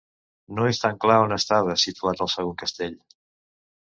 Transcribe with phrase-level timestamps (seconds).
[0.59, 2.95] No és tan clar on estava situat el segon castell.